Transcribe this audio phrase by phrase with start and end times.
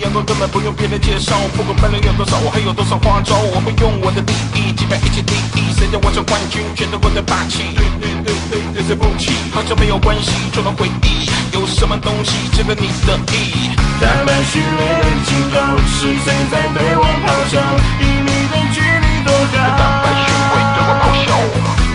[0.00, 1.34] 阳光根本不用别人介绍。
[1.56, 3.36] 不管别人有多少，我还有多少花招。
[3.36, 5.72] 我会用我的第一击败一切敌意。
[5.76, 7.74] 谁叫我是冠军，全都我的霸气。
[7.74, 11.28] 对对对对，对对不起，好像没有关系，就能回忆。
[11.52, 13.70] 有什么东西值得你的意？
[14.00, 17.60] 打败虚伪的警告，是谁在对我咆哮？
[18.00, 19.58] 以你的距离多高？
[19.76, 21.28] 打败虚伪，对我咆哮。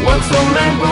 [0.05, 0.85] 我从来不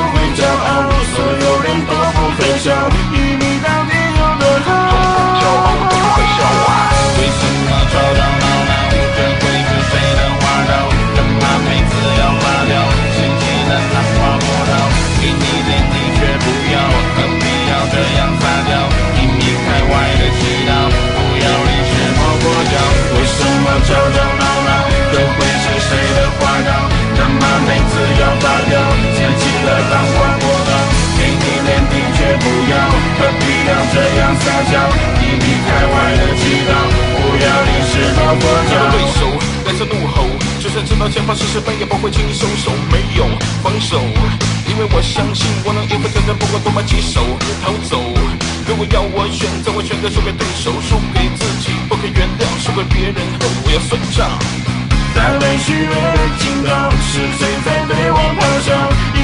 [34.71, 34.75] 样撒娇？
[35.19, 36.71] 以你开外的祈祷，
[37.19, 38.71] 不要临时抱佛脚。
[38.91, 39.19] 对手
[39.65, 40.23] 带着怒吼，
[40.59, 43.25] 就算知道前方是失败，也不会轻易收手，没有
[43.61, 43.99] 防守，
[44.67, 47.21] 因为我相信我能应付挑战，不管多么棘手，
[47.63, 47.99] 逃走。
[48.67, 53.19] 如果要我选择，我选择输给对手，输给自己，不可原谅，输给别人，
[53.65, 54.29] 我要算账。
[55.13, 59.22] 打败虚伪的警告，是谁在对我咆哮？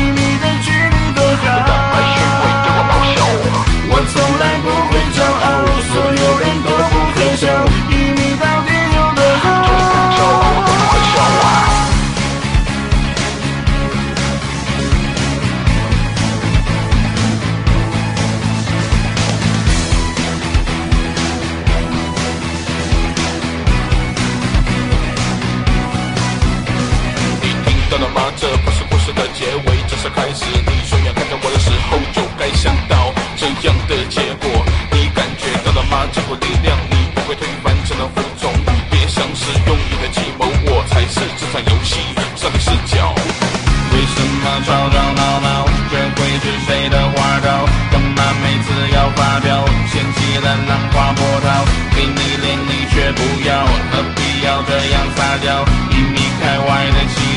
[28.00, 28.32] 了吗？
[28.38, 30.46] 这不是故事的结尾，这是开始。
[30.48, 34.50] 你双眼看着我的时候，就该想到这样的结果。
[34.92, 36.08] 你感觉到了吗？
[36.14, 38.52] 这股力量，你不会推翻，只能服从。
[38.90, 42.00] 别想使用你的计谋，我才是这场游戏
[42.36, 43.14] 上帝视角。
[43.92, 45.09] 为什么找到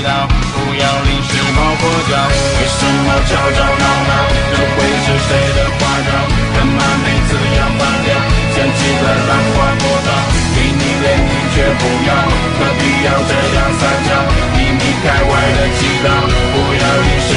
[0.03, 2.13] 道，不要临时抱佛脚。
[2.59, 4.13] 为什么吵吵闹闹？
[4.53, 6.11] 这会是谁的花招？
[6.55, 8.07] 干嘛每次要发飙？
[8.53, 10.09] 嫌弃的浪花波涛，
[10.55, 12.11] 给你脸你却不要，
[12.59, 14.11] 何必要这样撒娇？
[14.55, 16.07] 你离开外的祈祷，
[16.53, 17.32] 不要临时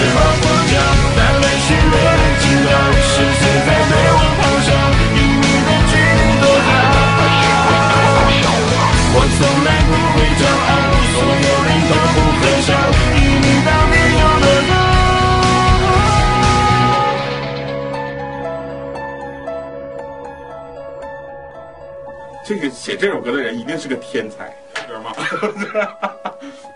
[22.45, 24.56] 这个写这首歌的人一定是个天才，
[24.88, 25.11] 知道吗？